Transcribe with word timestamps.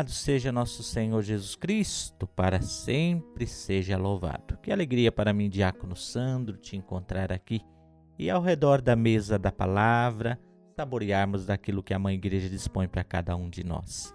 Louvado 0.00 0.12
seja 0.12 0.50
nosso 0.50 0.82
Senhor 0.82 1.20
Jesus 1.20 1.54
Cristo, 1.54 2.26
para 2.26 2.62
sempre 2.62 3.46
seja 3.46 3.98
louvado. 3.98 4.56
Que 4.62 4.72
alegria 4.72 5.12
para 5.12 5.30
mim, 5.30 5.50
Diácono 5.50 5.94
Sandro, 5.94 6.56
te 6.56 6.74
encontrar 6.74 7.30
aqui 7.30 7.60
e 8.18 8.30
ao 8.30 8.40
redor 8.40 8.80
da 8.80 8.96
mesa 8.96 9.38
da 9.38 9.52
palavra, 9.52 10.40
saborearmos 10.74 11.44
daquilo 11.44 11.82
que 11.82 11.92
a 11.92 11.98
Mãe 11.98 12.14
Igreja 12.14 12.48
dispõe 12.48 12.88
para 12.88 13.04
cada 13.04 13.36
um 13.36 13.50
de 13.50 13.62
nós. 13.62 14.14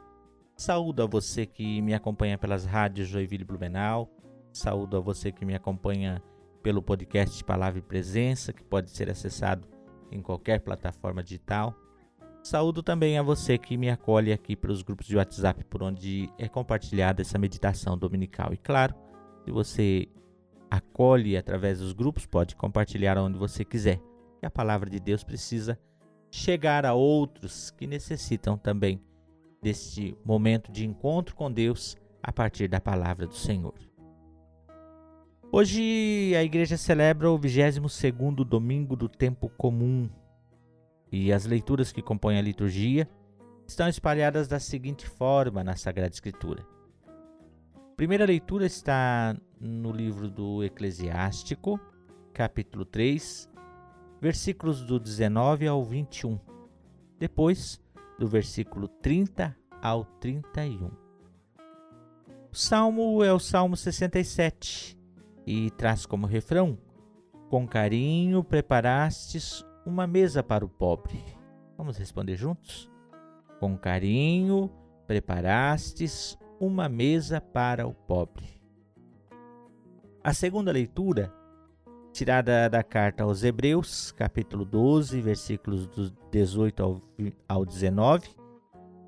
Saúdo 0.57 1.03
a 1.03 1.05
você 1.05 1.45
que 1.45 1.79
me 1.83 1.93
acompanha 1.93 2.35
pelas 2.35 2.65
rádios 2.65 3.07
Joinville 3.07 3.45
Blumenau, 3.45 4.09
saúdo 4.51 4.97
a 4.97 4.99
você 4.99 5.31
que 5.31 5.45
me 5.45 5.53
acompanha 5.53 6.19
pelo 6.63 6.81
podcast 6.81 7.43
Palavra 7.43 7.77
e 7.77 7.83
Presença, 7.83 8.51
que 8.51 8.63
pode 8.63 8.89
ser 8.89 9.07
acessado 9.07 9.67
em 10.11 10.19
qualquer 10.19 10.61
plataforma 10.61 11.21
digital. 11.21 11.75
Saúdo 12.45 12.83
também 12.83 13.17
a 13.17 13.23
você 13.23 13.57
que 13.57 13.75
me 13.75 13.89
acolhe 13.89 14.31
aqui 14.31 14.55
pelos 14.55 14.83
grupos 14.83 15.07
de 15.07 15.17
WhatsApp 15.17 15.63
por 15.63 15.81
onde 15.81 16.29
é 16.37 16.47
compartilhada 16.47 17.23
essa 17.23 17.39
meditação 17.39 17.97
dominical. 17.97 18.53
E 18.53 18.57
claro, 18.57 18.93
se 19.43 19.49
você 19.49 20.07
acolhe 20.69 21.35
através 21.35 21.79
dos 21.79 21.91
grupos, 21.91 22.27
pode 22.27 22.55
compartilhar 22.55 23.17
onde 23.17 23.35
você 23.35 23.65
quiser. 23.65 23.99
E 24.43 24.45
a 24.45 24.51
palavra 24.51 24.87
de 24.87 24.99
Deus 24.99 25.23
precisa 25.23 25.75
chegar 26.29 26.85
a 26.85 26.93
outros 26.93 27.71
que 27.71 27.87
necessitam 27.87 28.59
também 28.59 29.01
deste 29.59 30.15
momento 30.23 30.71
de 30.71 30.85
encontro 30.85 31.35
com 31.35 31.51
Deus 31.51 31.97
a 32.21 32.31
partir 32.31 32.67
da 32.67 32.79
palavra 32.79 33.25
do 33.25 33.33
Senhor. 33.33 33.73
Hoje 35.51 36.35
a 36.37 36.43
igreja 36.43 36.77
celebra 36.77 37.31
o 37.31 37.39
22º 37.39 38.45
domingo 38.45 38.95
do 38.95 39.09
tempo 39.09 39.49
comum 39.49 40.07
e 41.11 41.31
as 41.31 41.45
leituras 41.45 41.91
que 41.91 42.01
compõem 42.01 42.37
a 42.37 42.41
liturgia 42.41 43.09
estão 43.67 43.87
espalhadas 43.87 44.47
da 44.47 44.59
seguinte 44.59 45.07
forma 45.07 45.63
na 45.63 45.75
Sagrada 45.75 46.13
Escritura. 46.13 46.65
A 47.75 47.95
primeira 47.95 48.25
leitura 48.25 48.65
está 48.65 49.35
no 49.59 49.91
livro 49.91 50.29
do 50.29 50.63
Eclesiástico, 50.63 51.79
capítulo 52.33 52.85
3, 52.85 53.49
versículos 54.21 54.81
do 54.81 54.99
19 54.99 55.67
ao 55.67 55.83
21. 55.83 56.39
Depois, 57.17 57.81
do 58.19 58.27
versículo 58.27 58.87
30 58.87 59.55
ao 59.81 60.05
31. 60.05 60.91
O 62.51 62.55
salmo 62.55 63.23
é 63.23 63.33
o 63.33 63.39
Salmo 63.39 63.75
67 63.75 64.97
e 65.45 65.69
traz 65.71 66.05
como 66.05 66.25
refrão: 66.25 66.77
Com 67.49 67.67
carinho 67.67 68.43
preparastes 68.43 69.65
uma 69.85 70.07
mesa 70.07 70.41
para 70.41 70.65
o 70.65 70.69
pobre. 70.69 71.23
Vamos 71.77 71.97
responder 71.97 72.35
juntos? 72.35 72.89
Com 73.59 73.77
carinho 73.77 74.71
preparastes 75.05 76.37
uma 76.59 76.89
mesa 76.89 77.39
para 77.39 77.87
o 77.87 77.93
pobre. 77.93 78.59
A 80.23 80.33
segunda 80.33 80.71
leitura, 80.71 81.31
tirada 82.11 82.67
da 82.67 82.81
carta 82.81 83.23
aos 83.23 83.43
Hebreus, 83.43 84.11
capítulo 84.11 84.65
12, 84.65 85.21
versículos 85.21 85.85
do 85.87 86.09
18 86.31 87.01
ao 87.47 87.65
19, 87.65 88.29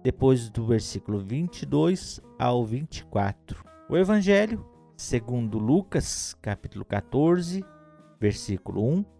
depois 0.03 0.50
do 0.50 0.66
versículo 0.67 1.17
22 1.17 2.22
ao 2.38 2.64
24. 2.64 3.64
O 3.89 3.98
Evangelho, 3.98 4.64
segundo 4.95 5.58
Lucas, 5.58 6.36
capítulo 6.39 6.86
14, 6.86 7.66
versículo 8.20 8.88
1, 8.88 9.17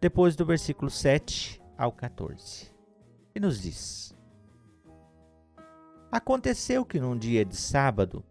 depois 0.00 0.34
do 0.34 0.46
versículo 0.46 0.90
7 0.90 1.60
ao 1.76 1.92
14. 1.92 2.70
E 3.34 3.40
nos 3.40 3.60
diz: 3.60 4.16
Aconteceu 6.10 6.84
que 6.84 6.98
num 6.98 7.16
dia 7.16 7.44
de 7.44 7.54
sábado, 7.54 8.24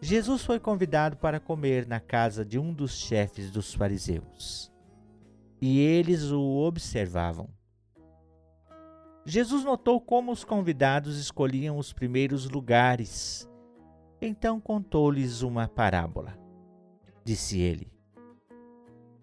Jesus 0.00 0.44
foi 0.44 0.58
convidado 0.58 1.16
para 1.16 1.38
comer 1.38 1.86
na 1.86 2.00
casa 2.00 2.44
de 2.44 2.58
um 2.58 2.72
dos 2.72 2.92
chefes 2.92 3.50
dos 3.50 3.72
fariseus. 3.72 4.72
E 5.60 5.78
eles 5.78 6.30
o 6.30 6.40
observavam. 6.40 7.48
Jesus 9.24 9.62
notou 9.62 10.00
como 10.00 10.32
os 10.32 10.42
convidados 10.42 11.18
escolhiam 11.18 11.76
os 11.76 11.92
primeiros 11.92 12.48
lugares. 12.48 13.48
Então 14.20 14.58
contou-lhes 14.58 15.42
uma 15.42 15.68
parábola. 15.68 16.36
Disse 17.22 17.60
ele: 17.60 17.89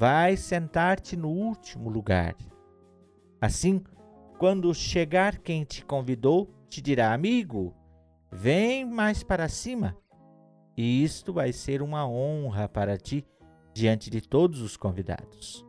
vai 0.00 0.34
sentar-te 0.34 1.14
no 1.14 1.28
último 1.28 1.90
lugar. 1.90 2.34
Assim, 3.38 3.84
quando 4.38 4.74
chegar 4.74 5.36
quem 5.36 5.62
te 5.62 5.84
convidou, 5.84 6.50
te 6.70 6.80
dirá: 6.80 7.12
Amigo, 7.12 7.74
vem 8.32 8.86
mais 8.86 9.22
para 9.22 9.46
cima. 9.46 9.94
E 10.74 11.04
isto 11.04 11.34
vai 11.34 11.52
ser 11.52 11.82
uma 11.82 12.08
honra 12.08 12.66
para 12.66 12.96
ti 12.96 13.26
diante 13.74 14.08
de 14.08 14.22
todos 14.22 14.62
os 14.62 14.74
convidados. 14.74 15.66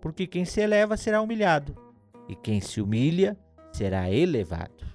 Porque 0.00 0.26
quem 0.26 0.46
se 0.46 0.62
eleva 0.62 0.96
será 0.96 1.20
humilhado, 1.20 1.76
e 2.26 2.34
quem 2.34 2.62
se 2.62 2.80
humilha 2.80 3.38
será 3.70 4.10
elevado. 4.10 4.86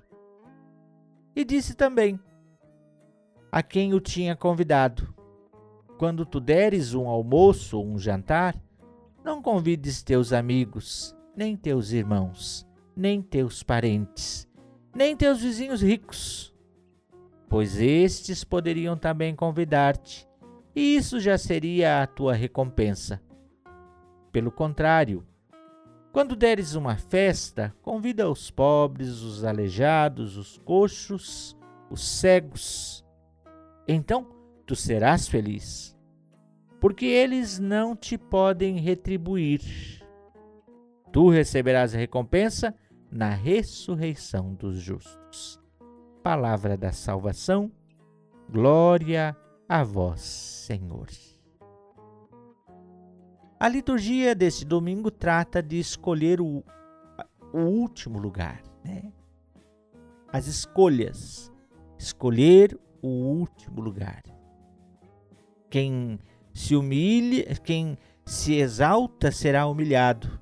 E 1.35 1.45
disse 1.45 1.75
também 1.75 2.19
a 3.51 3.61
quem 3.61 3.93
o 3.93 3.99
tinha 3.99 4.35
convidado: 4.35 5.12
quando 6.03 6.25
tu 6.25 6.41
deres 6.41 6.93
um 6.93 7.07
almoço 7.07 7.77
ou 7.77 7.87
um 7.87 7.97
jantar, 7.97 8.61
não 9.23 9.41
convides 9.41 10.03
teus 10.03 10.33
amigos, 10.33 11.15
nem 11.33 11.55
teus 11.55 11.93
irmãos, 11.93 12.67
nem 12.93 13.21
teus 13.21 13.63
parentes, 13.63 14.45
nem 14.93 15.15
teus 15.15 15.39
vizinhos 15.41 15.81
ricos, 15.81 16.53
pois 17.47 17.79
estes 17.79 18.43
poderiam 18.43 18.97
também 18.97 19.33
convidar-te, 19.33 20.27
e 20.75 20.97
isso 20.97 21.21
já 21.21 21.37
seria 21.37 22.03
a 22.03 22.05
tua 22.05 22.33
recompensa. 22.33 23.21
Pelo 24.29 24.51
contrário, 24.51 25.25
quando 26.11 26.35
deres 26.35 26.75
uma 26.75 26.97
festa, 26.97 27.73
convida 27.81 28.29
os 28.29 28.51
pobres, 28.51 29.21
os 29.21 29.45
aleijados, 29.45 30.35
os 30.35 30.57
coxos, 30.57 31.57
os 31.89 32.05
cegos. 32.05 33.05
Então 33.87 34.27
tu 34.65 34.75
serás 34.75 35.29
feliz 35.29 35.92
porque 36.83 37.05
eles 37.05 37.59
não 37.59 37.95
te 37.95 38.17
podem 38.17 38.77
retribuir. 38.77 39.61
Tu 41.13 41.29
receberás 41.29 41.95
a 41.95 41.97
recompensa 41.97 42.75
na 43.09 43.29
ressurreição 43.29 44.53
dos 44.53 44.79
justos. 44.79 45.57
Palavra 46.21 46.75
da 46.75 46.91
salvação, 46.91 47.71
glória 48.49 49.33
a 49.69 49.81
vós, 49.81 50.19
Senhor. 50.19 51.07
A 53.57 53.69
liturgia 53.69 54.35
deste 54.35 54.65
domingo 54.65 55.09
trata 55.09 55.63
de 55.63 55.79
escolher 55.79 56.41
o, 56.41 56.65
o 57.53 57.59
último 57.59 58.19
lugar, 58.19 58.61
né? 58.83 59.13
As 60.27 60.47
escolhas, 60.47 61.49
escolher 61.97 62.77
o 63.01 63.07
último 63.07 63.79
lugar. 63.79 64.21
Quem 65.69 66.19
se 66.53 66.75
humilha, 66.75 67.55
quem 67.63 67.97
se 68.25 68.53
exalta 68.55 69.31
será 69.31 69.65
humilhado, 69.65 70.39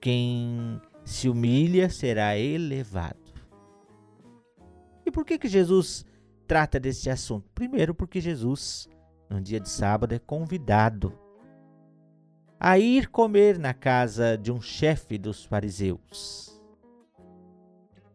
quem 0.00 0.80
se 1.04 1.28
humilha 1.28 1.88
será 1.88 2.36
elevado. 2.36 3.24
E 5.06 5.10
por 5.10 5.24
que 5.24 5.38
que 5.38 5.48
Jesus 5.48 6.04
trata 6.46 6.78
desse 6.78 7.10
assunto? 7.10 7.48
Primeiro, 7.54 7.94
porque 7.94 8.20
Jesus, 8.20 8.88
no 9.28 9.40
dia 9.40 9.60
de 9.60 9.68
sábado, 9.68 10.14
é 10.14 10.18
convidado 10.18 11.18
a 12.58 12.78
ir 12.78 13.08
comer 13.08 13.58
na 13.58 13.74
casa 13.74 14.38
de 14.38 14.50
um 14.50 14.60
chefe 14.60 15.18
dos 15.18 15.44
fariseus. 15.44 16.58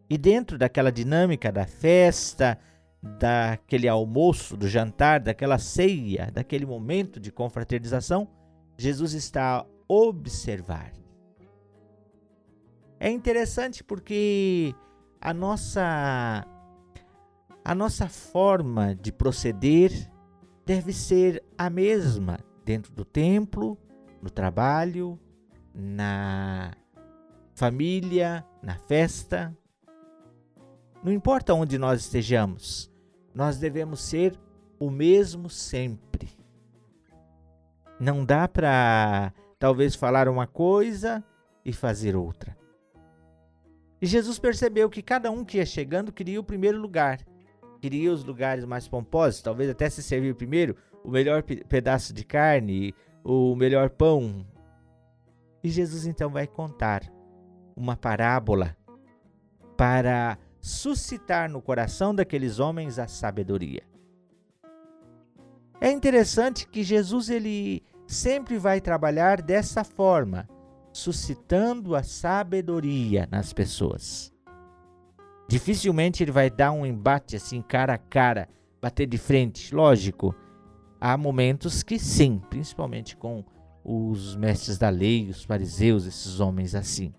E 0.09 0.17
dentro 0.17 0.57
daquela 0.57 0.91
dinâmica 0.91 1.51
da 1.51 1.67
festa, 1.67 2.57
daquele 3.01 3.87
almoço, 3.87 4.57
do 4.57 4.67
jantar, 4.67 5.19
daquela 5.19 5.57
ceia, 5.57 6.29
daquele 6.31 6.65
momento 6.65 7.19
de 7.19 7.31
confraternização, 7.31 8.27
Jesus 8.77 9.13
está 9.13 9.59
a 9.59 9.65
observar. 9.87 10.91
É 12.99 13.09
interessante 13.09 13.83
porque 13.83 14.75
a 15.21 15.33
nossa 15.33 16.45
a 17.63 17.75
nossa 17.75 18.07
forma 18.07 18.95
de 18.95 19.11
proceder 19.11 19.91
deve 20.65 20.91
ser 20.91 21.43
a 21.57 21.69
mesma 21.69 22.39
dentro 22.65 22.91
do 22.93 23.05
templo, 23.05 23.77
no 24.21 24.29
trabalho, 24.29 25.19
na 25.73 26.73
família, 27.53 28.45
na 28.61 28.77
festa. 28.77 29.55
Não 31.03 31.11
importa 31.13 31.53
onde 31.53 31.77
nós 31.77 32.01
estejamos, 32.01 32.91
nós 33.33 33.57
devemos 33.57 34.01
ser 34.01 34.37
o 34.79 34.89
mesmo 34.89 35.49
sempre. 35.49 36.29
Não 37.99 38.25
dá 38.25 38.47
para 38.47 39.33
talvez 39.57 39.95
falar 39.95 40.27
uma 40.27 40.45
coisa 40.45 41.23
e 41.63 41.71
fazer 41.71 42.15
outra. 42.15 42.57
E 44.01 44.05
Jesus 44.05 44.39
percebeu 44.39 44.89
que 44.89 45.01
cada 45.01 45.29
um 45.29 45.43
que 45.43 45.57
ia 45.57 45.65
chegando 45.65 46.11
queria 46.11 46.39
o 46.39 46.43
primeiro 46.43 46.79
lugar, 46.79 47.19
queria 47.81 48.11
os 48.11 48.23
lugares 48.23 48.63
mais 48.65 48.87
pomposos, 48.87 49.41
talvez 49.41 49.69
até 49.69 49.89
se 49.89 50.01
servir 50.01 50.35
primeiro 50.35 50.75
o 51.03 51.09
melhor 51.09 51.43
pedaço 51.43 52.13
de 52.13 52.23
carne, 52.23 52.93
o 53.23 53.55
melhor 53.55 53.89
pão. 53.89 54.45
E 55.63 55.69
Jesus 55.69 56.05
então 56.05 56.29
vai 56.29 56.47
contar 56.47 57.03
uma 57.75 57.95
parábola 57.97 58.75
para 59.75 60.37
suscitar 60.61 61.49
no 61.49 61.61
coração 61.61 62.13
daqueles 62.13 62.59
homens 62.59 62.99
a 62.99 63.07
sabedoria. 63.07 63.83
É 65.81 65.89
interessante 65.89 66.67
que 66.67 66.83
Jesus 66.83 67.29
ele 67.29 67.81
sempre 68.05 68.57
vai 68.57 68.81
trabalhar 68.81 69.41
dessa 69.41 69.83
forma, 69.83 70.49
suscitando 70.91 71.95
a 71.95 72.03
sabedoria 72.03 73.27
nas 73.31 73.53
pessoas. 73.53 74.33
Dificilmente 75.47 76.23
ele 76.23 76.31
vai 76.31 76.49
dar 76.49 76.71
um 76.71 76.85
embate 76.85 77.35
assim 77.35 77.61
cara 77.61 77.93
a 77.93 77.97
cara, 77.97 78.49
bater 78.81 79.07
de 79.07 79.17
frente, 79.17 79.73
lógico. 79.73 80.35
Há 80.99 81.15
momentos 81.15 81.81
que 81.81 81.97
sim, 81.97 82.41
principalmente 82.49 83.15
com 83.15 83.45
os 83.83 84.35
mestres 84.35 84.77
da 84.77 84.89
lei, 84.89 85.29
os 85.29 85.43
fariseus, 85.43 86.05
esses 86.05 86.39
homens 86.39 86.75
assim. 86.75 87.13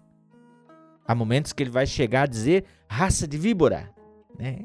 Há 1.10 1.14
momentos 1.16 1.52
que 1.52 1.60
ele 1.60 1.70
vai 1.70 1.88
chegar 1.88 2.22
a 2.22 2.26
dizer 2.26 2.64
raça 2.88 3.26
de 3.26 3.36
víbora, 3.36 3.92
né? 4.38 4.60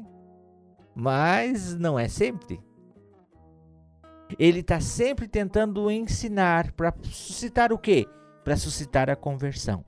Mas 0.94 1.76
não 1.76 1.98
é 1.98 2.06
sempre. 2.06 2.62
Ele 4.38 4.60
está 4.60 4.78
sempre 4.78 5.26
tentando 5.26 5.90
ensinar 5.90 6.70
para 6.70 6.94
suscitar 7.02 7.72
o 7.72 7.78
quê? 7.78 8.06
Para 8.44 8.56
suscitar 8.56 9.10
a 9.10 9.16
conversão. 9.16 9.84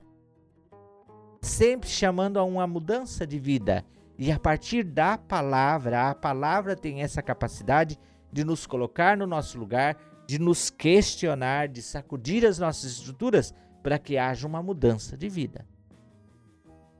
Sempre 1.41 1.87
chamando 1.87 2.37
a 2.37 2.43
uma 2.43 2.67
mudança 2.67 3.25
de 3.25 3.39
vida. 3.39 3.85
E 4.17 4.29
a 4.29 4.37
partir 4.37 4.83
da 4.83 5.17
palavra, 5.17 6.09
a 6.09 6.13
palavra 6.13 6.75
tem 6.75 7.01
essa 7.01 7.21
capacidade 7.21 7.97
de 8.33 8.43
nos 8.43 8.67
colocar 8.67 9.15
no 9.15 9.25
nosso 9.25 9.57
lugar, 9.57 9.95
de 10.27 10.37
nos 10.37 10.69
questionar, 10.69 11.69
de 11.69 11.81
sacudir 11.81 12.45
as 12.45 12.59
nossas 12.59 12.91
estruturas 12.91 13.53
para 13.81 13.97
que 13.97 14.17
haja 14.17 14.45
uma 14.45 14.61
mudança 14.61 15.15
de 15.15 15.29
vida. 15.29 15.65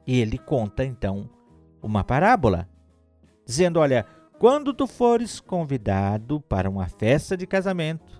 E 0.09 0.21
ele 0.21 0.39
conta 0.39 0.83
então 0.83 1.29
uma 1.83 2.03
parábola, 2.03 2.67
dizendo: 3.45 3.79
Olha, 3.79 4.07
quando 4.39 4.73
tu 4.73 4.87
fores 4.87 5.39
convidado 5.39 6.41
para 6.41 6.67
uma 6.67 6.87
festa 6.87 7.37
de 7.37 7.45
casamento, 7.45 8.19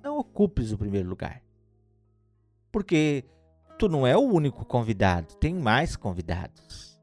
não 0.00 0.16
ocupes 0.16 0.70
o 0.70 0.78
primeiro 0.78 1.08
lugar. 1.08 1.42
Porque 2.70 3.24
tu 3.76 3.88
não 3.88 4.06
é 4.06 4.16
o 4.16 4.20
único 4.20 4.64
convidado, 4.64 5.34
tem 5.34 5.52
mais 5.52 5.96
convidados. 5.96 7.00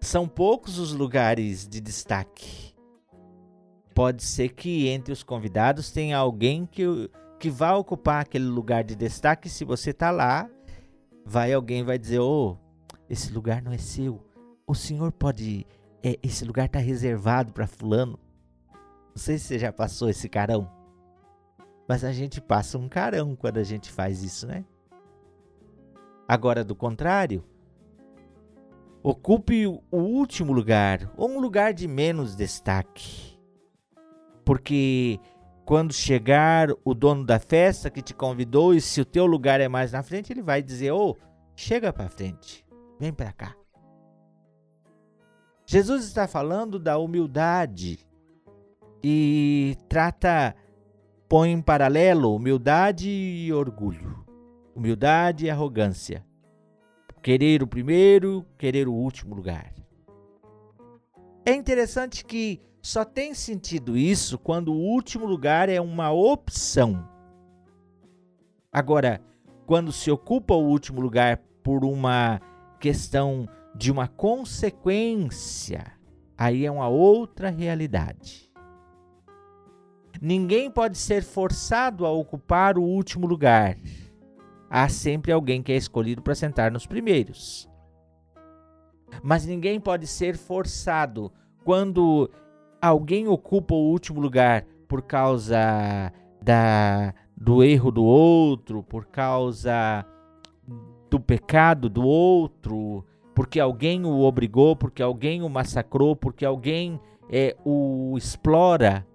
São 0.00 0.28
poucos 0.28 0.78
os 0.78 0.92
lugares 0.92 1.66
de 1.66 1.80
destaque. 1.80 2.72
Pode 3.92 4.22
ser 4.22 4.50
que 4.50 4.86
entre 4.86 5.12
os 5.12 5.24
convidados 5.24 5.90
tenha 5.90 6.18
alguém 6.18 6.66
que, 6.66 7.10
que 7.40 7.50
vá 7.50 7.74
ocupar 7.74 8.22
aquele 8.22 8.46
lugar 8.46 8.84
de 8.84 8.94
destaque. 8.94 9.48
Se 9.48 9.64
você 9.64 9.90
está 9.90 10.12
lá, 10.12 10.48
vai 11.26 11.52
alguém 11.52 11.82
vai 11.82 11.98
dizer: 11.98 12.20
"Oh, 12.20 12.61
esse 13.12 13.30
lugar 13.30 13.60
não 13.60 13.72
é 13.72 13.76
seu. 13.76 14.24
O 14.66 14.74
senhor 14.74 15.12
pode 15.12 15.66
é, 16.02 16.18
esse 16.22 16.46
lugar 16.46 16.64
está 16.64 16.78
reservado 16.78 17.52
para 17.52 17.66
fulano. 17.66 18.18
Não 18.72 19.16
sei 19.16 19.36
se 19.36 19.44
você 19.44 19.58
já 19.58 19.70
passou 19.70 20.08
esse 20.08 20.30
carão. 20.30 20.66
Mas 21.86 22.04
a 22.04 22.12
gente 22.12 22.40
passa 22.40 22.78
um 22.78 22.88
carão 22.88 23.36
quando 23.36 23.58
a 23.58 23.62
gente 23.62 23.90
faz 23.90 24.22
isso, 24.22 24.46
né? 24.46 24.64
Agora, 26.26 26.64
do 26.64 26.74
contrário, 26.74 27.44
ocupe 29.02 29.66
o 29.66 29.82
último 29.90 30.50
lugar, 30.50 31.12
ou 31.14 31.28
um 31.28 31.38
lugar 31.38 31.74
de 31.74 31.86
menos 31.86 32.34
destaque. 32.34 33.38
Porque 34.42 35.20
quando 35.66 35.92
chegar 35.92 36.70
o 36.82 36.94
dono 36.94 37.26
da 37.26 37.38
festa 37.38 37.90
que 37.90 38.00
te 38.00 38.14
convidou, 38.14 38.72
e 38.72 38.80
se 38.80 39.02
o 39.02 39.04
teu 39.04 39.26
lugar 39.26 39.60
é 39.60 39.68
mais 39.68 39.92
na 39.92 40.02
frente, 40.02 40.32
ele 40.32 40.40
vai 40.40 40.62
dizer: 40.62 40.92
"Ô, 40.92 41.10
oh, 41.10 41.16
chega 41.54 41.92
para 41.92 42.08
frente. 42.08 42.64
Vem 43.02 43.12
para 43.12 43.32
cá". 43.32 43.56
Jesus 45.66 46.04
está 46.04 46.28
falando 46.28 46.78
da 46.78 46.98
humildade 46.98 47.98
e 49.02 49.76
trata, 49.88 50.54
põe 51.28 51.50
em 51.50 51.60
paralelo 51.60 52.32
humildade 52.32 53.10
e 53.10 53.52
orgulho, 53.52 54.24
humildade 54.72 55.46
e 55.46 55.50
arrogância. 55.50 56.24
Querer 57.20 57.60
o 57.60 57.66
primeiro, 57.66 58.46
querer 58.56 58.86
o 58.86 58.94
último 58.94 59.34
lugar. 59.34 59.74
É 61.44 61.52
interessante 61.52 62.24
que 62.24 62.62
só 62.80 63.04
tem 63.04 63.34
sentido 63.34 63.96
isso 63.96 64.38
quando 64.38 64.72
o 64.72 64.78
último 64.78 65.26
lugar 65.26 65.68
é 65.68 65.80
uma 65.80 66.12
opção. 66.12 67.04
Agora, 68.72 69.20
quando 69.66 69.90
se 69.90 70.08
ocupa 70.08 70.54
o 70.54 70.68
último 70.68 71.00
lugar 71.00 71.38
por 71.64 71.84
uma 71.84 72.40
questão 72.82 73.48
de 73.76 73.92
uma 73.92 74.08
consequência, 74.08 75.92
aí 76.36 76.66
é 76.66 76.70
uma 76.70 76.88
outra 76.88 77.48
realidade. 77.48 78.50
Ninguém 80.20 80.68
pode 80.68 80.98
ser 80.98 81.22
forçado 81.22 82.04
a 82.04 82.10
ocupar 82.10 82.76
o 82.76 82.82
último 82.82 83.24
lugar. 83.24 83.76
Há 84.68 84.88
sempre 84.88 85.30
alguém 85.30 85.62
que 85.62 85.70
é 85.70 85.76
escolhido 85.76 86.22
para 86.22 86.34
sentar 86.34 86.72
nos 86.72 86.84
primeiros. 86.84 87.70
Mas 89.22 89.46
ninguém 89.46 89.78
pode 89.78 90.08
ser 90.08 90.36
forçado 90.36 91.32
quando 91.64 92.28
alguém 92.80 93.28
ocupa 93.28 93.76
o 93.76 93.90
último 93.90 94.20
lugar 94.20 94.64
por 94.88 95.02
causa 95.02 96.12
da, 96.42 97.14
do 97.36 97.62
erro 97.62 97.92
do 97.92 98.02
outro, 98.02 98.82
por 98.82 99.06
causa 99.06 100.04
do 101.12 101.20
pecado 101.20 101.90
do 101.90 102.02
outro, 102.02 103.04
porque 103.34 103.60
alguém 103.60 104.06
o 104.06 104.20
obrigou, 104.20 104.74
porque 104.74 105.02
alguém 105.02 105.42
o 105.42 105.48
massacrou, 105.48 106.16
porque 106.16 106.42
alguém 106.42 106.98
é, 107.30 107.54
o 107.66 108.14
explora, 108.16 109.06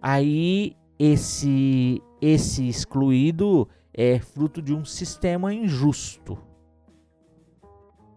aí 0.00 0.74
esse 0.98 2.02
esse 2.18 2.66
excluído 2.66 3.68
é 3.92 4.18
fruto 4.18 4.62
de 4.62 4.72
um 4.72 4.86
sistema 4.86 5.52
injusto. 5.52 6.38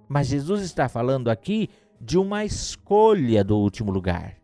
Mas 0.07 0.27
Jesus 0.27 0.61
está 0.61 0.87
falando 0.87 1.29
aqui 1.29 1.69
de 1.99 2.17
uma 2.17 2.45
escolha 2.45 3.43
do 3.43 3.57
último 3.57 3.91
lugar. 3.91 4.37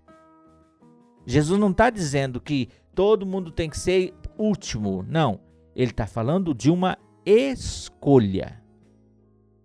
Jesus 1.26 1.58
não 1.58 1.72
está 1.72 1.90
dizendo 1.90 2.42
que 2.42 2.68
todo 2.94 3.26
mundo 3.26 3.50
tem 3.50 3.70
que 3.70 3.80
ser 3.80 4.14
último, 4.38 5.06
não. 5.08 5.40
Ele 5.74 5.92
está 5.92 6.06
falando 6.06 6.54
de 6.54 6.70
uma 6.70 6.98
escolha. 7.26 8.62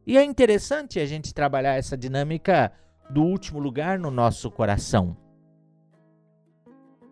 E 0.07 0.17
é 0.17 0.25
interessante 0.25 0.99
a 0.99 1.07
gente 1.07 1.35
trabalhar 1.35 1.75
essa 1.75 1.97
dinâmica 1.97 2.73
do 3.11 3.23
último 3.23 3.59
lugar 3.59 3.99
no 3.99 4.11
nosso 4.11 4.51
coração. 4.51 5.17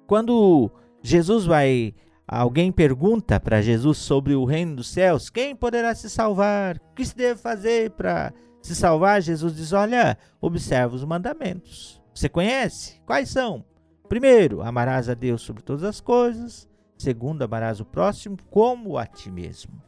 Quando 0.07 0.71
Jesus 1.03 1.45
vai, 1.45 1.95
alguém 2.27 2.71
pergunta 2.71 3.41
para 3.41 3.61
Jesus 3.61 3.99
sobre 3.99 4.35
o 4.35 4.45
reino 4.45 4.77
dos 4.77 4.89
céus, 4.89 5.29
quem 5.29 5.55
poderá 5.55 5.95
se 5.95 6.09
salvar? 6.09 6.77
O 6.77 6.95
que 6.95 7.05
se 7.05 7.17
deve 7.17 7.41
fazer 7.41 7.91
para 7.91 8.33
se 8.63 8.75
salvar? 8.75 9.21
Jesus 9.21 9.55
diz: 9.55 9.73
Olha, 9.73 10.17
observa 10.41 10.95
os 10.95 11.05
mandamentos. 11.05 12.01
Você 12.15 12.29
conhece? 12.29 13.01
Quais 13.05 13.29
são? 13.29 13.65
Primeiro, 14.09 14.63
amarás 14.63 15.09
a 15.09 15.15
Deus 15.15 15.43
sobre 15.43 15.63
todas 15.63 15.83
as 15.83 16.01
coisas. 16.01 16.69
Segundo, 16.97 17.43
amarás 17.43 17.81
o 17.81 17.85
próximo 17.85 18.39
como 18.49 18.97
a 18.97 19.05
ti 19.05 19.31
mesmo. 19.31 19.83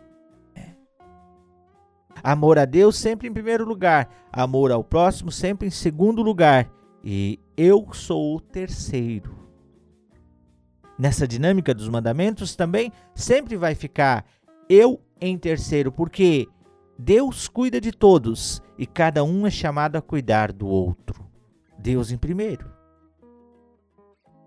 Amor 2.22 2.58
a 2.58 2.64
Deus 2.64 2.96
sempre 2.96 3.28
em 3.28 3.32
primeiro 3.32 3.64
lugar, 3.64 4.08
amor 4.32 4.72
ao 4.72 4.82
próximo 4.82 5.30
sempre 5.30 5.68
em 5.68 5.70
segundo 5.70 6.22
lugar, 6.22 6.70
e 7.02 7.38
eu 7.56 7.88
sou 7.92 8.36
o 8.36 8.40
terceiro. 8.40 9.36
Nessa 10.98 11.28
dinâmica 11.28 11.72
dos 11.72 11.88
mandamentos 11.88 12.56
também 12.56 12.92
sempre 13.14 13.56
vai 13.56 13.74
ficar 13.74 14.24
eu 14.68 15.00
em 15.20 15.38
terceiro, 15.38 15.92
porque 15.92 16.48
Deus 16.98 17.46
cuida 17.46 17.80
de 17.80 17.92
todos 17.92 18.60
e 18.76 18.84
cada 18.84 19.22
um 19.22 19.46
é 19.46 19.50
chamado 19.50 19.96
a 19.96 20.02
cuidar 20.02 20.52
do 20.52 20.66
outro. 20.66 21.24
Deus 21.78 22.10
em 22.10 22.18
primeiro. 22.18 22.68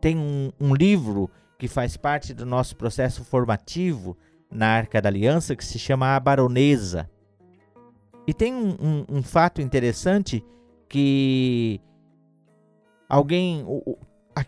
Tem 0.01 0.17
um, 0.17 0.51
um 0.59 0.75
livro 0.75 1.29
que 1.57 1.67
faz 1.67 1.95
parte 1.95 2.33
do 2.33 2.45
nosso 2.45 2.75
processo 2.75 3.23
formativo 3.23 4.17
na 4.51 4.67
Arca 4.67 5.01
da 5.01 5.07
Aliança 5.07 5.55
que 5.55 5.63
se 5.63 5.79
chama 5.79 6.15
A 6.15 6.19
Baronesa. 6.19 7.09
E 8.27 8.33
tem 8.33 8.53
um, 8.53 8.69
um, 8.79 9.05
um 9.17 9.23
fato 9.23 9.61
interessante 9.61 10.43
que 10.87 11.81
alguém, 13.09 13.63
o, 13.65 13.97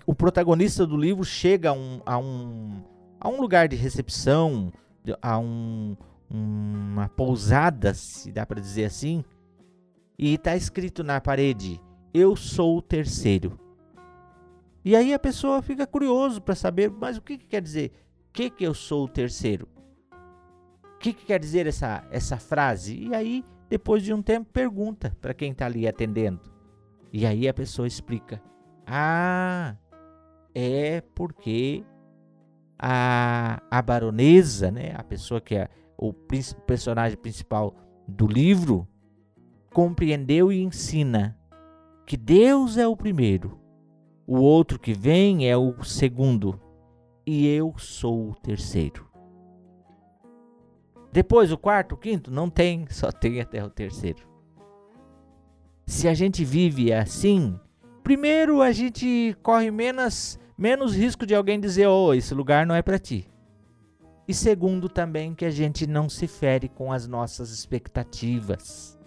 o, 0.06 0.14
protagonista 0.14 0.86
do 0.86 0.96
livro 0.96 1.24
chega 1.24 1.70
a 1.70 1.74
um, 1.74 2.02
a 2.06 2.18
um, 2.18 2.84
a 3.20 3.30
um 3.30 3.42
lugar 3.42 3.68
de 3.68 3.76
recepção, 3.76 4.72
a 5.22 5.40
um, 5.40 5.96
uma 6.30 7.10
pousada, 7.10 7.94
se 7.94 8.32
dá 8.32 8.46
para 8.46 8.62
dizer 8.62 8.86
assim, 8.86 9.24
e 10.18 10.36
está 10.36 10.56
escrito 10.56 11.04
na 11.04 11.20
parede: 11.20 11.82
Eu 12.14 12.36
sou 12.36 12.78
o 12.78 12.82
terceiro. 12.82 13.60
E 14.86 14.96
aí 14.96 15.14
a 15.14 15.20
pessoa 15.20 15.62
fica 15.62 15.88
curioso 15.88 16.42
para 16.42 16.56
saber, 16.56 16.92
mas 16.92 17.18
o 17.18 17.22
que, 17.22 17.38
que, 17.38 17.48
quer 17.48 17.62
dizer? 17.62 17.92
Que, 18.34 18.50
que 18.50 18.66
eu 18.66 18.74
sou 18.74 19.06
o 19.06 19.08
terceiro? 19.08 19.68
O 20.96 20.98
que, 21.00 21.14
que 21.14 21.26
quer 21.26 21.40
dizer 21.40 21.68
essa, 21.68 22.06
essa 22.12 22.38
frase? 22.38 22.96
E 22.96 23.16
aí, 23.16 23.46
depois 23.70 24.04
de 24.04 24.14
um 24.14 24.22
tempo, 24.22 24.52
pergunta 24.52 25.16
para 25.22 25.34
quem 25.34 25.52
está 25.52 25.66
ali 25.66 25.88
atendendo. 25.88 26.42
E 27.12 27.26
aí 27.26 27.48
a 27.48 27.54
pessoa 27.54 27.88
explica: 27.88 28.42
Ah, 28.86 29.76
é 30.54 31.02
porque 31.16 31.84
a, 32.78 33.62
a 33.70 33.82
baronesa, 33.82 34.72
né, 34.72 34.94
a 34.96 35.04
pessoa 35.04 35.40
que 35.40 35.56
é 35.56 35.70
o 35.98 36.12
personagem 36.12 37.18
principal 37.18 37.76
do 38.08 38.28
livro, 38.28 38.88
compreendeu 39.72 40.52
e 40.52 40.62
ensina 40.62 41.38
que 42.06 42.18
Deus 42.18 42.78
é 42.78 42.88
o 42.88 42.98
primeiro, 42.98 43.60
o 44.28 44.38
outro 44.38 44.80
que 44.80 44.94
vem 44.94 45.50
é 45.50 45.56
o 45.56 45.84
segundo 45.84 46.60
e 47.26 47.48
eu 47.48 47.74
sou 47.78 48.32
o 48.32 48.36
terceiro. 48.36 49.13
Depois 51.14 51.52
o 51.52 51.58
quarto, 51.60 51.94
o 51.94 51.98
quinto, 51.98 52.32
não 52.32 52.50
tem, 52.50 52.88
só 52.90 53.12
tem 53.12 53.40
até 53.40 53.64
o 53.64 53.70
terceiro. 53.70 54.28
Se 55.86 56.08
a 56.08 56.14
gente 56.16 56.44
vive 56.44 56.92
assim, 56.92 57.60
primeiro 58.04 58.64
a 58.64 58.72
gente 58.72 59.38
corre 59.44 59.70
menos, 59.70 60.40
menos 60.58 60.96
risco 60.96 61.24
de 61.24 61.36
alguém 61.36 61.60
dizer: 61.60 61.86
"Oh, 61.86 62.16
esse 62.16 62.34
lugar 62.34 62.66
não 62.66 62.74
é 62.74 62.82
para 62.82 62.98
ti". 62.98 63.30
E 64.28 64.34
segundo 64.34 64.90
também 64.90 65.36
que 65.36 65.46
a 65.46 65.52
gente 65.52 65.86
não 65.86 66.10
se 66.10 66.26
fere 66.26 66.68
com 66.68 66.92
as 66.92 67.08
nossas 67.08 67.52
expectativas. 67.52 68.98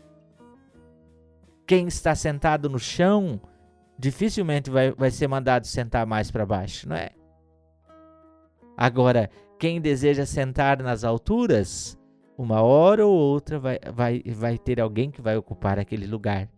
Quem 1.67 1.89
está 1.89 2.15
sentado 2.15 2.71
no 2.71 2.79
chão 2.79 3.41
dificilmente 3.99 4.71
vai, 4.71 4.93
vai 4.93 5.11
ser 5.11 5.27
mandado 5.27 5.67
sentar 5.67 6.07
mais 6.07 6.31
para 6.31 6.47
baixo, 6.47 6.89
não 6.89 6.95
é? 6.95 7.11
Agora, 8.77 9.29
quem 9.59 9.81
deseja 9.81 10.27
sentar 10.27 10.83
nas 10.83 11.05
alturas, 11.05 11.99
uma 12.37 12.61
hora 12.61 13.07
ou 13.07 13.15
outra 13.15 13.59
vai, 13.59 13.79
vai, 13.93 14.23
vai 14.27 14.59
ter 14.59 14.81
alguém 14.81 15.11
que 15.11 15.23
vai 15.23 15.37
ocupar 15.37 15.79
aquele 15.79 16.07
lugar. 16.07 16.49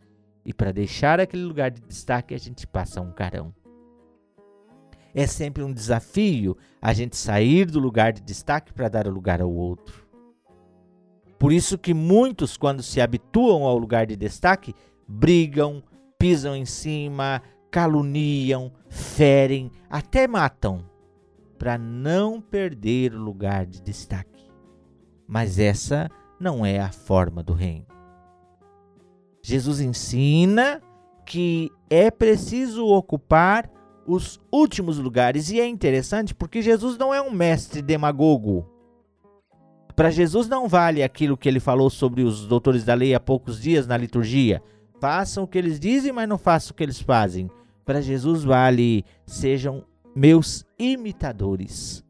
E 0.44 0.52
para 0.52 0.72
deixar 0.72 1.20
aquele 1.20 1.44
lugar 1.44 1.70
de 1.70 1.80
destaque, 1.80 2.34
a 2.34 2.38
gente 2.38 2.66
passa 2.66 3.00
um 3.00 3.12
carão. 3.12 3.54
É 5.14 5.26
sempre 5.26 5.62
um 5.62 5.72
desafio 5.72 6.56
a 6.80 6.92
gente 6.92 7.16
sair 7.16 7.66
do 7.66 7.78
lugar 7.78 8.12
de 8.12 8.22
destaque 8.22 8.72
para 8.72 8.88
dar 8.88 9.06
o 9.06 9.10
lugar 9.10 9.40
ao 9.40 9.52
outro. 9.52 10.06
Por 11.38 11.52
isso 11.52 11.78
que 11.78 11.94
muitos, 11.94 12.56
quando 12.56 12.82
se 12.82 13.00
habituam 13.00 13.64
ao 13.64 13.78
lugar 13.78 14.06
de 14.06 14.16
destaque, 14.16 14.74
brigam, 15.06 15.82
pisam 16.18 16.56
em 16.56 16.64
cima, 16.64 17.40
caluniam, 17.70 18.72
ferem, 18.88 19.70
até 19.88 20.26
matam, 20.26 20.84
para 21.58 21.76
não 21.76 22.40
perder 22.40 23.14
o 23.14 23.18
lugar 23.18 23.66
de 23.66 23.82
destaque. 23.82 24.48
Mas 25.26 25.58
essa 25.58 26.10
não 26.38 26.64
é 26.64 26.78
a 26.78 26.92
forma 26.92 27.42
do 27.42 27.52
reino. 27.52 27.86
Jesus 29.42 29.80
ensina 29.80 30.80
que 31.26 31.70
é 31.90 32.10
preciso 32.10 32.86
ocupar 32.86 33.70
os 34.06 34.40
últimos 34.50 34.98
lugares, 34.98 35.50
e 35.50 35.60
é 35.60 35.66
interessante 35.66 36.34
porque 36.34 36.62
Jesus 36.62 36.96
não 36.96 37.12
é 37.12 37.20
um 37.20 37.30
mestre 37.30 37.82
demagogo. 37.82 38.66
Para 39.94 40.10
Jesus 40.10 40.48
não 40.48 40.66
vale 40.66 41.02
aquilo 41.02 41.36
que 41.36 41.48
ele 41.48 41.60
falou 41.60 41.90
sobre 41.90 42.22
os 42.22 42.46
doutores 42.46 42.84
da 42.84 42.94
lei 42.94 43.14
há 43.14 43.20
poucos 43.20 43.60
dias 43.60 43.86
na 43.86 43.96
liturgia 43.96 44.62
Façam 45.00 45.44
o 45.44 45.46
que 45.46 45.56
eles 45.56 45.78
dizem, 45.78 46.12
mas 46.12 46.28
não 46.28 46.38
façam 46.38 46.72
o 46.72 46.74
que 46.74 46.82
eles 46.82 47.00
fazem. 47.00 47.48
Para 47.84 48.00
Jesus 48.00 48.44
vale, 48.44 49.04
sejam 49.24 49.84
meus 50.14 50.64
imitadores. 50.78 52.04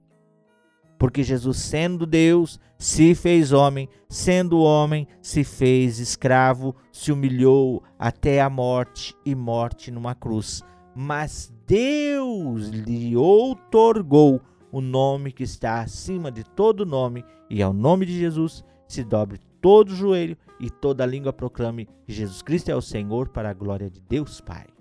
Porque 0.98 1.22
Jesus, 1.22 1.58
sendo 1.58 2.04
Deus, 2.04 2.58
se 2.76 3.14
fez 3.14 3.52
homem, 3.52 3.88
sendo 4.08 4.58
homem, 4.58 5.06
se 5.22 5.44
fez 5.44 6.00
escravo, 6.00 6.74
se 6.92 7.12
humilhou 7.12 7.82
até 7.98 8.40
a 8.40 8.50
morte 8.50 9.14
e 9.24 9.34
morte 9.34 9.90
numa 9.90 10.14
cruz. 10.14 10.62
Mas 10.94 11.52
Deus 11.66 12.68
lhe 12.68 13.16
outorgou 13.16 14.40
o 14.72 14.80
nome 14.80 15.30
que 15.30 15.44
está 15.44 15.80
acima 15.80 16.32
de 16.32 16.42
todo 16.42 16.84
nome, 16.84 17.24
e 17.48 17.62
ao 17.62 17.72
nome 17.72 18.04
de 18.04 18.18
Jesus 18.18 18.64
se 18.88 19.04
dobre 19.04 19.38
todo 19.60 19.94
joelho 19.94 20.36
e 20.60 20.70
toda 20.70 21.06
língua 21.06 21.32
proclame 21.32 21.88
Jesus 22.06 22.42
Cristo 22.42 22.70
é 22.70 22.76
o 22.76 22.82
Senhor 22.82 23.28
para 23.28 23.50
a 23.50 23.54
glória 23.54 23.90
de 23.90 24.00
Deus 24.00 24.40
Pai. 24.40 24.77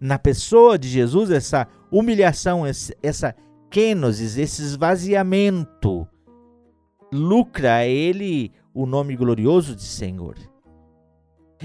Na 0.00 0.18
pessoa 0.18 0.78
de 0.78 0.88
Jesus, 0.88 1.30
essa 1.30 1.68
humilhação, 1.90 2.64
essa 3.02 3.34
kenosis, 3.68 4.38
esse 4.38 4.62
esvaziamento, 4.62 6.08
lucra 7.12 7.76
a 7.76 7.86
ele 7.86 8.52
o 8.72 8.86
nome 8.86 9.14
glorioso 9.14 9.76
de 9.76 9.82
Senhor. 9.82 10.36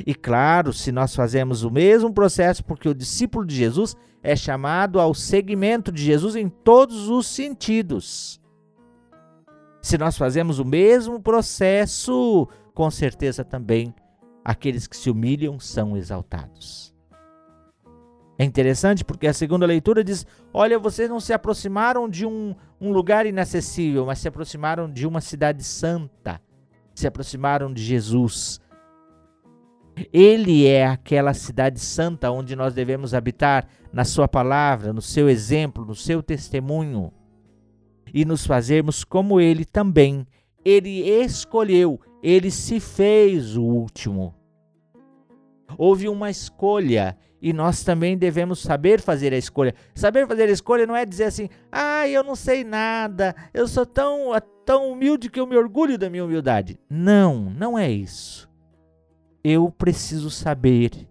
E 0.05 0.13
claro, 0.13 0.73
se 0.73 0.91
nós 0.91 1.15
fazemos 1.15 1.63
o 1.63 1.71
mesmo 1.71 2.13
processo, 2.13 2.65
porque 2.65 2.89
o 2.89 2.93
discípulo 2.93 3.45
de 3.45 3.55
Jesus 3.55 3.95
é 4.21 4.35
chamado 4.35 4.99
ao 4.99 5.13
seguimento 5.13 5.91
de 5.91 6.03
Jesus 6.03 6.35
em 6.35 6.49
todos 6.49 7.07
os 7.07 7.27
sentidos. 7.27 8.41
Se 9.81 9.97
nós 9.97 10.17
fazemos 10.17 10.57
o 10.57 10.65
mesmo 10.65 11.21
processo, 11.21 12.49
com 12.73 12.89
certeza 12.89 13.45
também 13.45 13.93
aqueles 14.43 14.87
que 14.87 14.97
se 14.97 15.09
humilham 15.09 15.59
são 15.59 15.95
exaltados. 15.95 16.94
É 18.37 18.43
interessante 18.43 19.03
porque 19.03 19.27
a 19.27 19.33
segunda 19.33 19.65
leitura 19.65 20.03
diz: 20.03 20.25
Olha, 20.53 20.77
vocês 20.77 21.09
não 21.09 21.19
se 21.19 21.31
aproximaram 21.31 22.09
de 22.09 22.25
um, 22.25 22.53
um 22.79 22.91
lugar 22.91 23.25
inacessível, 23.25 24.05
mas 24.05 24.19
se 24.19 24.27
aproximaram 24.27 24.91
de 24.91 25.07
uma 25.07 25.21
cidade 25.21 25.63
santa, 25.63 26.41
se 26.93 27.07
aproximaram 27.07 27.73
de 27.73 27.81
Jesus. 27.81 28.59
Ele 30.11 30.67
é 30.67 30.85
aquela 30.85 31.33
cidade 31.33 31.79
santa 31.79 32.29
onde 32.29 32.55
nós 32.55 32.73
devemos 32.73 33.13
habitar 33.13 33.65
na 33.93 34.03
Sua 34.03 34.27
palavra, 34.27 34.91
no 34.91 35.01
seu 35.01 35.29
exemplo, 35.29 35.85
no 35.85 35.95
seu 35.95 36.21
testemunho 36.21 37.13
e 38.13 38.25
nos 38.25 38.45
fazermos 38.45 39.05
como 39.05 39.39
ele 39.39 39.63
também. 39.63 40.27
Ele 40.65 41.01
escolheu, 41.01 41.99
ele 42.21 42.51
se 42.51 42.79
fez 42.81 43.55
o 43.55 43.63
último. 43.63 44.35
Houve 45.77 46.09
uma 46.09 46.29
escolha 46.29 47.17
e 47.45 47.53
nós 47.53 47.83
também 47.83 48.17
devemos 48.17 48.59
saber 48.59 48.99
fazer 48.99 49.31
a 49.31 49.37
escolha. 49.37 49.75
Saber 49.93 50.27
fazer 50.27 50.49
a 50.49 50.51
escolha 50.51 50.87
não 50.87 50.95
é 50.95 51.05
dizer 51.05 51.25
assim: 51.25 51.47
"Ah, 51.71 52.07
eu 52.07 52.23
não 52.23 52.35
sei 52.35 52.63
nada, 52.63 53.35
eu 53.53 53.67
sou 53.67 53.85
tão 53.85 54.31
tão 54.65 54.91
humilde 54.91 55.29
que 55.29 55.39
eu 55.39 55.45
me 55.45 55.55
orgulho 55.55 55.95
da 55.95 56.09
minha 56.09 56.25
humildade". 56.25 56.79
Não, 56.89 57.51
não 57.51 57.77
é 57.77 57.87
isso. 57.87 58.49
Eu 59.43 59.69
preciso 59.69 60.31
saber. 60.31 61.07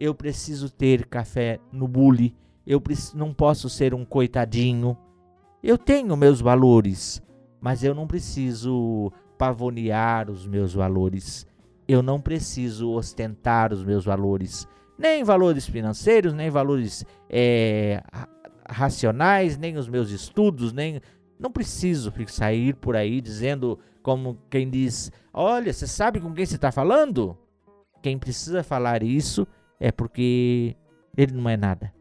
Eu 0.00 0.12
preciso 0.12 0.68
ter 0.70 1.06
café 1.06 1.60
no 1.70 1.86
bule. 1.86 2.34
Eu 2.66 2.82
não 3.14 3.32
posso 3.32 3.70
ser 3.70 3.94
um 3.94 4.04
coitadinho. 4.04 4.98
Eu 5.62 5.78
tenho 5.78 6.16
meus 6.16 6.40
valores, 6.40 7.22
mas 7.60 7.84
eu 7.84 7.94
não 7.94 8.08
preciso 8.08 9.12
pavonear 9.38 10.32
os 10.32 10.48
meus 10.48 10.74
valores. 10.74 11.46
Eu 11.86 12.02
não 12.02 12.20
preciso 12.20 12.90
ostentar 12.90 13.72
os 13.72 13.84
meus 13.84 14.04
valores, 14.04 14.66
nem 14.98 15.22
valores 15.24 15.66
financeiros, 15.66 16.32
nem 16.32 16.50
valores 16.50 17.04
é, 17.28 18.02
racionais, 18.68 19.56
nem 19.56 19.76
os 19.76 19.88
meus 19.88 20.10
estudos, 20.10 20.72
nem 20.72 21.00
não 21.38 21.50
preciso 21.50 22.12
sair 22.28 22.74
por 22.74 22.96
aí 22.96 23.20
dizendo 23.20 23.78
como 24.02 24.38
quem 24.48 24.68
diz: 24.68 25.10
Olha, 25.32 25.72
você 25.72 25.86
sabe 25.86 26.20
com 26.20 26.32
quem 26.32 26.46
você 26.46 26.56
está 26.56 26.72
falando? 26.72 27.36
Quem 28.02 28.18
precisa 28.18 28.62
falar 28.62 29.02
isso 29.02 29.46
é 29.80 29.90
porque 29.90 30.76
ele 31.16 31.32
não 31.32 31.48
é 31.48 31.56
nada. 31.56 31.92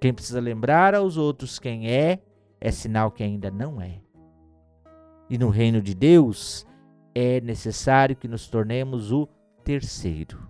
Quem 0.00 0.14
precisa 0.14 0.40
lembrar 0.40 0.94
aos 0.94 1.16
outros 1.16 1.58
quem 1.58 1.90
é 1.90 2.20
é 2.60 2.70
sinal 2.70 3.10
que 3.10 3.22
ainda 3.22 3.50
não 3.50 3.80
é. 3.80 4.00
E 5.28 5.36
no 5.36 5.50
reino 5.50 5.82
de 5.82 5.94
Deus 5.94 6.66
é 7.14 7.40
necessário 7.40 8.16
que 8.16 8.28
nos 8.28 8.48
tornemos 8.48 9.12
o 9.12 9.28
terceiro. 9.64 10.48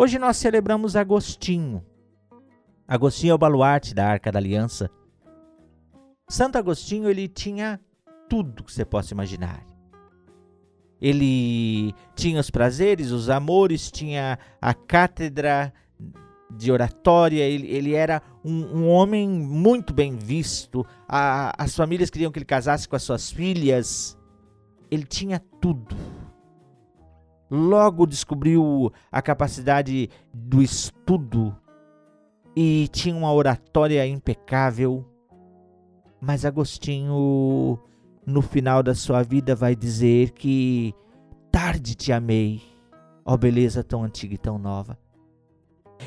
Hoje 0.00 0.18
nós 0.18 0.38
celebramos 0.38 0.96
Agostinho. 0.96 1.84
Agostinho 2.88 3.32
é 3.32 3.34
o 3.34 3.38
baluarte 3.38 3.94
da 3.94 4.06
Arca 4.08 4.32
da 4.32 4.38
Aliança. 4.38 4.90
Santo 6.26 6.56
Agostinho 6.56 7.10
ele 7.10 7.28
tinha 7.28 7.78
tudo 8.26 8.64
que 8.64 8.72
você 8.72 8.82
possa 8.82 9.12
imaginar. 9.12 9.62
Ele 11.02 11.92
tinha 12.14 12.40
os 12.40 12.48
prazeres, 12.48 13.10
os 13.10 13.28
amores, 13.28 13.90
tinha 13.90 14.38
a 14.58 14.72
cátedra 14.72 15.70
de 16.50 16.72
oratória, 16.72 17.44
ele, 17.44 17.66
ele 17.66 17.92
era 17.92 18.22
um, 18.42 18.78
um, 18.78 18.88
homem 18.88 19.28
muito 19.28 19.92
bem 19.92 20.16
visto, 20.16 20.82
a, 21.06 21.52
as 21.62 21.76
famílias 21.76 22.08
queriam 22.08 22.32
que 22.32 22.38
ele 22.38 22.46
casasse 22.46 22.88
com 22.88 22.96
as 22.96 23.02
suas 23.02 23.30
filhas, 23.30 24.18
ele 24.90 25.04
tinha 25.04 25.38
tudo. 25.60 25.94
Logo 27.50 28.06
descobriu 28.06 28.92
a 29.10 29.20
capacidade 29.20 30.08
do 30.32 30.62
estudo 30.62 31.56
e 32.54 32.88
tinha 32.88 33.14
uma 33.14 33.32
oratória 33.32 34.06
impecável. 34.06 35.04
Mas 36.20 36.44
Agostinho, 36.44 37.78
no 38.24 38.42
final 38.42 38.82
da 38.82 38.94
sua 38.94 39.22
vida, 39.22 39.54
vai 39.54 39.74
dizer 39.74 40.30
que 40.30 40.94
tarde 41.50 41.94
te 41.94 42.12
amei, 42.12 42.62
ó 43.24 43.36
beleza 43.36 43.82
tão 43.82 44.04
antiga 44.04 44.34
e 44.34 44.38
tão 44.38 44.58
nova 44.58 44.96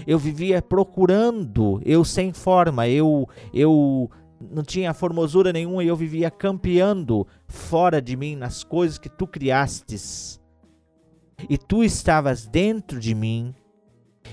eu 0.06 0.18
vivia 0.18 0.62
procurando, 0.62 1.82
eu 1.86 2.04
sem 2.04 2.34
forma, 2.34 2.88
eu 2.88 3.28
eu 3.54 4.10
não 4.52 4.64
tinha 4.64 4.94
formosura 4.94 5.54
nenhuma 5.54 5.84
e 5.84 5.88
eu 5.88 5.96
vivia 5.96 6.30
campeando 6.30 7.26
fora 7.48 8.02
de 8.02 8.16
mim 8.18 8.36
nas 8.36 8.64
coisas 8.64 8.98
que 8.98 9.10
tu 9.10 9.26
criastes. 9.26 10.42
E 11.50 11.58
tu 11.58 11.84
estavas 11.84 12.46
dentro 12.46 13.00
de 13.00 13.14
mim, 13.14 13.54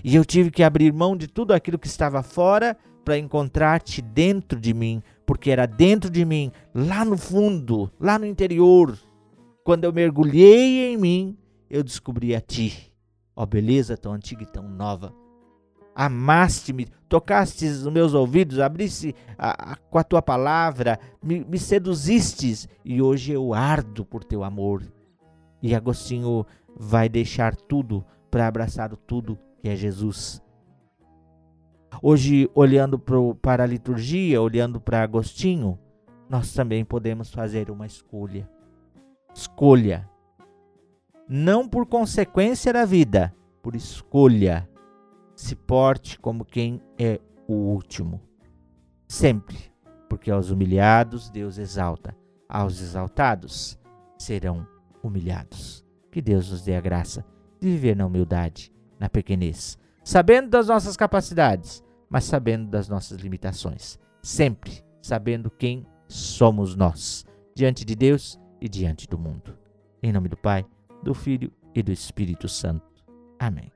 e 0.04 0.14
eu 0.14 0.24
tive 0.24 0.50
que 0.50 0.62
abrir 0.62 0.92
mão 0.92 1.16
de 1.16 1.26
tudo 1.26 1.52
aquilo 1.52 1.78
que 1.78 1.86
estava 1.86 2.22
fora 2.22 2.76
para 3.04 3.18
encontrar-te 3.18 4.00
dentro 4.00 4.60
de 4.60 4.72
mim, 4.72 5.02
porque 5.26 5.50
era 5.50 5.66
dentro 5.66 6.10
de 6.10 6.24
mim, 6.24 6.52
lá 6.74 7.04
no 7.04 7.16
fundo, 7.16 7.90
lá 7.98 8.18
no 8.18 8.26
interior. 8.26 8.98
Quando 9.64 9.84
eu 9.84 9.92
mergulhei 9.92 10.92
em 10.92 10.96
mim, 10.96 11.36
eu 11.68 11.82
descobri 11.82 12.34
a 12.34 12.40
ti. 12.40 12.92
Ó 13.34 13.44
beleza 13.46 13.96
tão 13.96 14.12
antiga 14.12 14.42
e 14.42 14.46
tão 14.46 14.68
nova 14.68 15.14
amaste-me, 15.94 16.86
tocaste 17.08 17.66
os 17.66 17.86
meus 17.88 18.14
ouvidos, 18.14 18.58
abriste 18.58 19.14
a, 19.36 19.72
a, 19.72 19.76
com 19.76 19.98
a 19.98 20.04
tua 20.04 20.22
palavra, 20.22 20.98
me, 21.22 21.44
me 21.44 21.58
seduzistes 21.58 22.68
e 22.82 23.02
hoje 23.02 23.32
eu 23.32 23.52
ardo 23.52 24.04
por 24.04 24.24
teu 24.24 24.42
amor. 24.42 24.82
E 25.62 25.74
Agostinho 25.74 26.46
vai 26.76 27.08
deixar 27.08 27.54
tudo 27.54 28.04
para 28.30 28.46
abraçar 28.46 28.94
tudo 28.96 29.38
que 29.58 29.68
é 29.68 29.76
Jesus. 29.76 30.42
Hoje, 32.02 32.48
olhando 32.54 32.98
pro, 32.98 33.34
para 33.34 33.64
a 33.64 33.66
liturgia, 33.66 34.40
olhando 34.40 34.80
para 34.80 35.02
Agostinho, 35.02 35.78
nós 36.28 36.52
também 36.52 36.84
podemos 36.84 37.30
fazer 37.30 37.70
uma 37.70 37.86
escolha. 37.86 38.48
Escolha. 39.34 40.08
Não 41.28 41.68
por 41.68 41.86
consequência 41.86 42.72
da 42.72 42.84
vida, 42.84 43.34
por 43.62 43.74
escolha 43.74 44.68
se 45.34 45.54
porte 45.56 46.18
como 46.18 46.44
quem 46.44 46.80
é 46.98 47.20
o 47.48 47.54
último. 47.54 48.20
Sempre, 49.08 49.56
porque 50.08 50.30
aos 50.30 50.50
humilhados 50.50 51.30
Deus 51.30 51.58
exalta, 51.58 52.16
aos 52.48 52.80
exaltados 52.80 53.78
serão 54.18 54.66
humilhados. 55.02 55.84
Que 56.10 56.20
Deus 56.20 56.50
nos 56.50 56.62
dê 56.62 56.74
a 56.74 56.80
graça 56.80 57.24
de 57.60 57.68
viver 57.68 57.94
na 57.94 58.06
humildade, 58.06 58.72
na 58.98 59.08
pequenez, 59.08 59.78
sabendo 60.02 60.48
das 60.48 60.68
nossas 60.68 60.96
capacidades, 60.96 61.84
mas 62.08 62.24
sabendo 62.24 62.68
das 62.68 62.88
nossas 62.88 63.20
limitações. 63.20 63.98
Sempre 64.22 64.82
sabendo 65.00 65.50
quem 65.50 65.86
somos 66.08 66.74
nós, 66.74 67.24
diante 67.54 67.84
de 67.84 67.94
Deus 67.94 68.38
e 68.60 68.68
diante 68.68 69.08
do 69.08 69.18
mundo. 69.18 69.56
Em 70.02 70.12
nome 70.12 70.28
do 70.28 70.36
Pai, 70.36 70.66
do 71.02 71.14
Filho 71.14 71.52
e 71.74 71.82
do 71.82 71.92
Espírito 71.92 72.48
Santo. 72.48 72.84
Amém. 73.38 73.70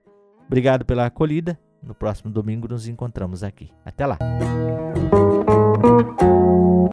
Obrigado 0.47 0.85
pela 0.85 1.07
acolhida. 1.07 1.59
No 1.83 1.95
próximo 1.95 2.31
domingo 2.31 2.67
nos 2.69 2.89
encontramos 2.89 3.43
aqui. 3.43 3.71
Até 3.85 4.07
lá. 4.07 4.19